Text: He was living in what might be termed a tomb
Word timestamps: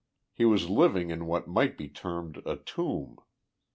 He 0.33 0.45
was 0.45 0.67
living 0.67 1.11
in 1.11 1.27
what 1.27 1.47
might 1.47 1.77
be 1.77 1.87
termed 1.87 2.41
a 2.43 2.55
tomb 2.55 3.19